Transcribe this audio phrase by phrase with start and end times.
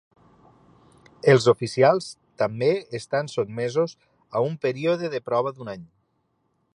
[1.33, 2.07] Els oficials
[2.43, 3.95] també estan sotmesos
[4.39, 5.85] a un període de prova d'un any.